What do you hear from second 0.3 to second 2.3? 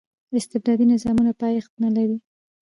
استبدادي نظامونه پایښت نه لري.